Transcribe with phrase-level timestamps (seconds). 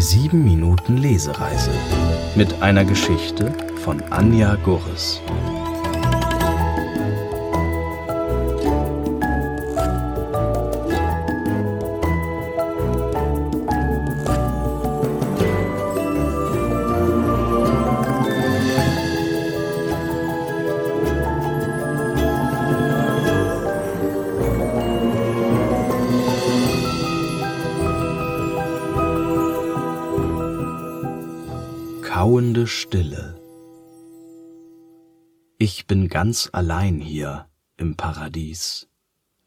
[0.00, 1.72] Die 7 Minuten Lesereise
[2.34, 3.52] mit einer Geschichte
[3.84, 5.20] von Anja Gurres.
[32.30, 33.40] Kauende Stille.
[35.58, 38.88] Ich bin ganz allein hier im Paradies.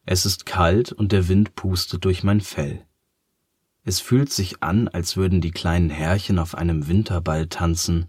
[0.06, 2.86] Es ist kalt und der Wind pustet durch mein Fell.
[3.86, 8.08] Es fühlt sich an, als würden die kleinen Härchen auf einem Winterball tanzen.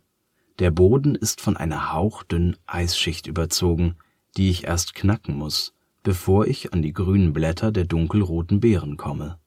[0.58, 3.94] Der Boden ist von einer hauchdünnen Eisschicht überzogen,
[4.36, 9.38] die ich erst knacken muss, bevor ich an die grünen Blätter der dunkelroten Beeren komme.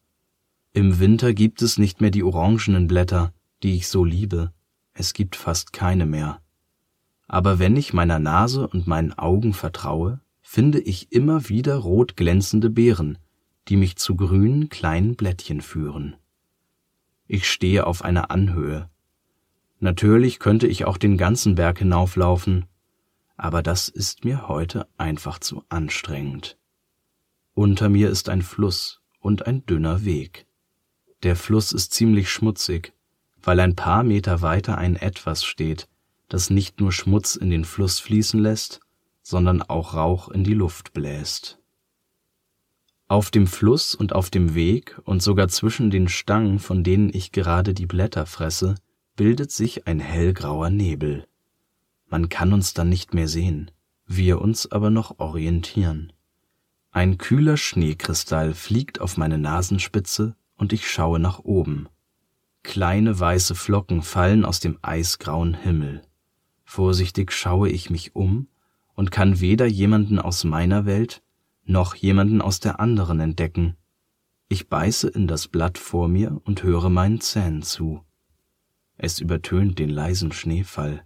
[0.71, 4.53] Im Winter gibt es nicht mehr die orangenen Blätter, die ich so liebe,
[4.97, 6.41] es gibt fast keine mehr.
[7.27, 12.69] Aber wenn ich meiner Nase und meinen Augen vertraue, finde ich immer wieder rot glänzende
[12.69, 13.17] Beeren,
[13.67, 16.15] die mich zu grünen kleinen Blättchen führen.
[17.27, 18.89] Ich stehe auf einer Anhöhe.
[19.79, 22.65] Natürlich könnte ich auch den ganzen Berg hinauflaufen,
[23.35, 26.57] aber das ist mir heute einfach zu anstrengend.
[27.53, 30.47] Unter mir ist ein Fluss und ein dünner Weg.
[31.21, 32.93] Der Fluss ist ziemlich schmutzig,
[33.41, 35.87] weil ein paar Meter weiter ein Etwas steht,
[36.29, 38.81] das nicht nur Schmutz in den Fluss fließen lässt,
[39.21, 41.59] sondern auch Rauch in die Luft bläst.
[43.09, 47.31] Auf dem Fluss und auf dem Weg und sogar zwischen den Stangen, von denen ich
[47.31, 48.75] gerade die Blätter fresse,
[49.15, 51.25] bildet sich ein hellgrauer Nebel.
[52.07, 53.71] Man kann uns dann nicht mehr sehen,
[54.05, 56.13] wir uns aber noch orientieren.
[56.91, 61.89] Ein kühler Schneekristall fliegt auf meine Nasenspitze und ich schaue nach oben.
[62.67, 66.01] Kleine weiße Flocken fallen aus dem eisgrauen Himmel.
[66.65, 68.49] Vorsichtig schaue ich mich um
[68.93, 71.23] und kann weder jemanden aus meiner Welt
[71.63, 73.77] noch jemanden aus der anderen entdecken.
[74.49, 78.03] Ich beiße in das Blatt vor mir und höre meinen Zähnen zu.
[78.97, 81.05] Es übertönt den leisen Schneefall.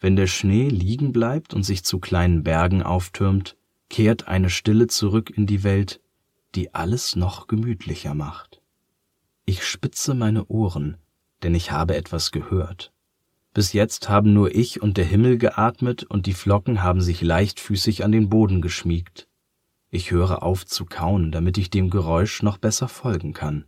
[0.00, 3.56] Wenn der Schnee liegen bleibt und sich zu kleinen Bergen auftürmt,
[3.88, 6.00] kehrt eine Stille zurück in die Welt,
[6.56, 8.59] die alles noch gemütlicher macht.
[9.52, 10.96] Ich spitze meine Ohren,
[11.42, 12.92] denn ich habe etwas gehört.
[13.52, 18.04] Bis jetzt haben nur ich und der Himmel geatmet und die Flocken haben sich leichtfüßig
[18.04, 19.26] an den Boden geschmiegt.
[19.88, 23.64] Ich höre auf zu kauen, damit ich dem Geräusch noch besser folgen kann.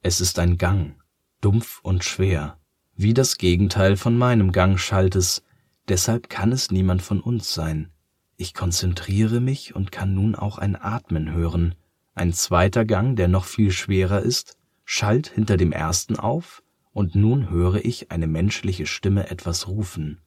[0.00, 0.96] Es ist ein Gang,
[1.40, 2.58] dumpf und schwer,
[2.96, 5.44] wie das Gegenteil von meinem Gang schallt es,
[5.86, 7.92] deshalb kann es niemand von uns sein.
[8.36, 11.76] Ich konzentriere mich und kann nun auch ein Atmen hören,
[12.16, 16.62] ein zweiter Gang, der noch viel schwerer ist, schallt hinter dem ersten auf,
[16.92, 20.20] und nun höre ich eine menschliche Stimme etwas rufen.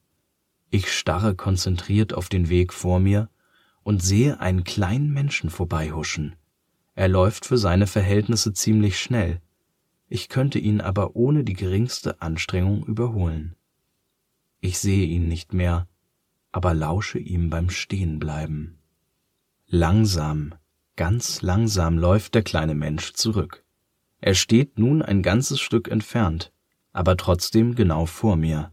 [0.70, 3.30] Ich starre konzentriert auf den Weg vor mir
[3.82, 6.34] und sehe einen kleinen Menschen vorbeihuschen.
[6.94, 9.40] Er läuft für seine Verhältnisse ziemlich schnell.
[10.08, 13.54] Ich könnte ihn aber ohne die geringste Anstrengung überholen.
[14.60, 15.88] Ich sehe ihn nicht mehr,
[16.50, 18.78] aber lausche ihm beim Stehenbleiben.
[19.68, 20.54] Langsam,
[20.96, 23.65] ganz langsam läuft der kleine Mensch zurück.
[24.20, 26.52] Er steht nun ein ganzes Stück entfernt,
[26.92, 28.72] aber trotzdem genau vor mir.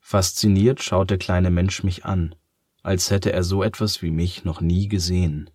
[0.00, 2.34] Fasziniert schaut der kleine Mensch mich an,
[2.82, 5.50] als hätte er so etwas wie mich noch nie gesehen.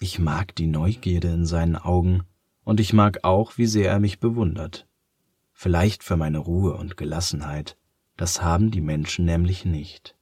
[0.00, 2.24] Ich mag die Neugierde in seinen Augen,
[2.64, 4.86] und ich mag auch, wie sehr er mich bewundert.
[5.52, 7.76] Vielleicht für meine Ruhe und Gelassenheit,
[8.16, 10.16] das haben die Menschen nämlich nicht.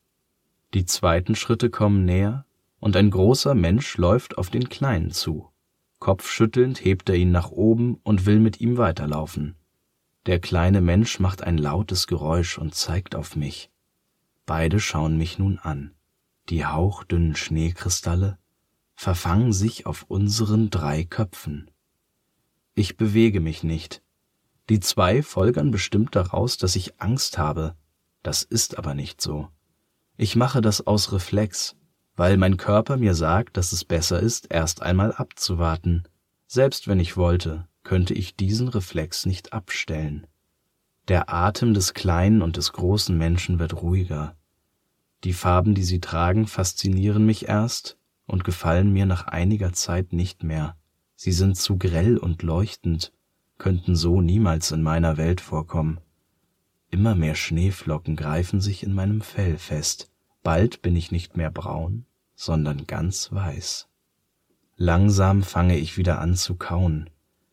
[0.74, 2.46] Die zweiten Schritte kommen näher,
[2.78, 5.51] und ein großer Mensch läuft auf den Kleinen zu.
[6.02, 9.54] Kopfschüttelnd hebt er ihn nach oben und will mit ihm weiterlaufen.
[10.26, 13.70] Der kleine Mensch macht ein lautes Geräusch und zeigt auf mich.
[14.44, 15.94] Beide schauen mich nun an.
[16.48, 18.40] Die hauchdünnen Schneekristalle
[18.96, 21.70] verfangen sich auf unseren drei Köpfen.
[22.74, 24.02] Ich bewege mich nicht.
[24.70, 27.76] Die zwei folgern bestimmt daraus, dass ich Angst habe.
[28.24, 29.50] Das ist aber nicht so.
[30.16, 31.76] Ich mache das aus Reflex,
[32.16, 36.04] weil mein Körper mir sagt, dass es besser ist, erst einmal abzuwarten.
[36.46, 40.26] Selbst wenn ich wollte, könnte ich diesen Reflex nicht abstellen.
[41.08, 44.36] Der Atem des kleinen und des großen Menschen wird ruhiger.
[45.24, 50.44] Die Farben, die sie tragen, faszinieren mich erst und gefallen mir nach einiger Zeit nicht
[50.44, 50.76] mehr.
[51.16, 53.12] Sie sind zu grell und leuchtend,
[53.58, 56.00] könnten so niemals in meiner Welt vorkommen.
[56.90, 60.11] Immer mehr Schneeflocken greifen sich in meinem Fell fest,
[60.42, 62.04] Bald bin ich nicht mehr braun,
[62.34, 63.88] sondern ganz weiß.
[64.76, 67.10] Langsam fange ich wieder an zu kauen.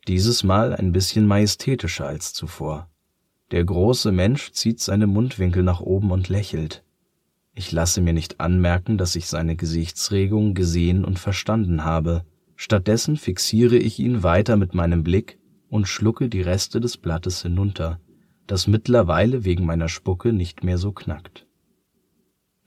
[0.07, 2.89] Dieses Mal ein bisschen majestätischer als zuvor.
[3.51, 6.83] Der große Mensch zieht seine Mundwinkel nach oben und lächelt.
[7.53, 12.25] Ich lasse mir nicht anmerken, dass ich seine Gesichtsregung gesehen und verstanden habe.
[12.56, 15.38] Stattdessen fixiere ich ihn weiter mit meinem Blick
[15.69, 18.00] und schlucke die Reste des Blattes hinunter,
[18.47, 21.45] das mittlerweile wegen meiner Spucke nicht mehr so knackt.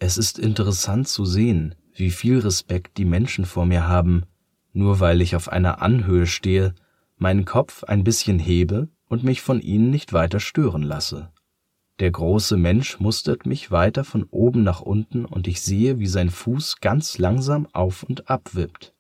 [0.04, 4.24] Es ist interessant zu sehen, wie viel Respekt die Menschen vor mir haben,
[4.72, 6.74] nur weil ich auf einer Anhöhe stehe,
[7.18, 11.30] meinen Kopf ein bisschen hebe und mich von ihnen nicht weiter stören lasse.
[12.00, 16.30] Der große Mensch mustert mich weiter von oben nach unten und ich sehe, wie sein
[16.30, 18.94] Fuß ganz langsam auf und ab wippt,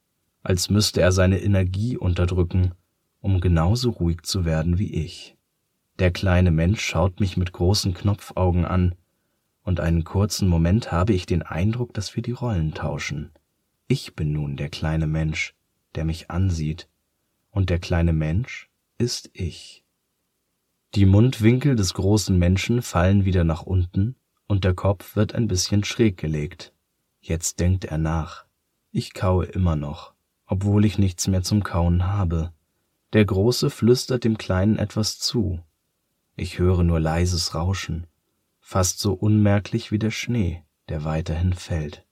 [0.44, 2.74] als müsste er seine Energie unterdrücken,
[3.18, 5.36] um genauso ruhig zu werden wie ich.
[5.98, 8.94] Der kleine Mensch schaut mich mit großen Knopfaugen an,
[9.62, 13.30] und einen kurzen Moment habe ich den Eindruck, dass wir die Rollen tauschen.
[13.86, 15.54] Ich bin nun der kleine Mensch,
[15.94, 16.88] der mich ansieht,
[17.50, 19.84] und der kleine Mensch ist ich.
[20.94, 24.16] Die Mundwinkel des großen Menschen fallen wieder nach unten,
[24.46, 26.72] und der Kopf wird ein bisschen schräg gelegt.
[27.20, 28.46] Jetzt denkt er nach.
[28.90, 30.12] Ich kaue immer noch,
[30.46, 32.52] obwohl ich nichts mehr zum Kauen habe.
[33.12, 35.60] Der Große flüstert dem Kleinen etwas zu.
[36.36, 38.06] Ich höre nur leises Rauschen,
[38.62, 42.06] fast so unmerklich wie der Schnee, der weiterhin fällt.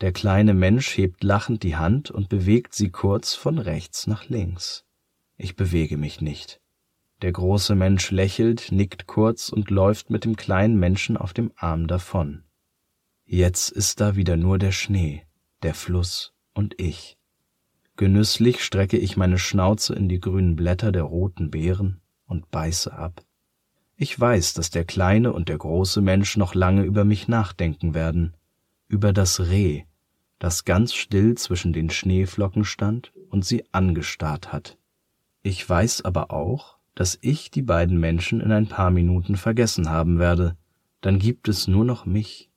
[0.00, 4.86] Der kleine Mensch hebt lachend die Hand und bewegt sie kurz von rechts nach links.
[5.36, 6.60] Ich bewege mich nicht.
[7.22, 11.86] Der große Mensch lächelt, nickt kurz und läuft mit dem kleinen Menschen auf dem Arm
[11.86, 12.44] davon.
[13.24, 15.26] Jetzt ist da wieder nur der Schnee,
[15.62, 17.18] der Fluss und ich.
[17.96, 23.25] Genüsslich strecke ich meine Schnauze in die grünen Blätter der roten Beeren und beiße ab.
[23.98, 28.34] Ich weiß, dass der kleine und der große Mensch noch lange über mich nachdenken werden,
[28.88, 29.84] über das Reh,
[30.38, 34.76] das ganz still zwischen den Schneeflocken stand und sie angestarrt hat.
[35.42, 40.18] Ich weiß aber auch, dass ich die beiden Menschen in ein paar Minuten vergessen haben
[40.18, 40.56] werde,
[41.00, 42.50] dann gibt es nur noch mich,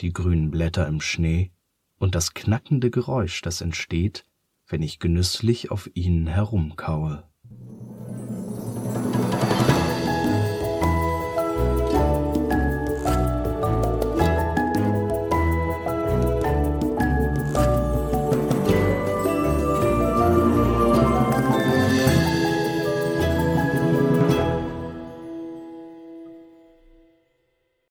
[0.00, 1.52] die grünen Blätter im Schnee
[1.98, 4.24] und das knackende Geräusch, das entsteht,
[4.66, 7.29] wenn ich genüsslich auf ihnen herumkaue.